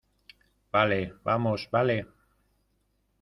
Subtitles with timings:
[0.71, 1.69] vale, vamos.
[1.71, 2.07] vale.